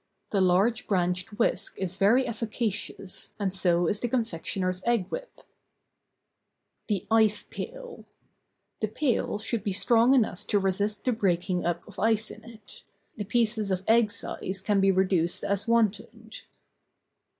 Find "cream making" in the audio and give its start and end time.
6.89-6.89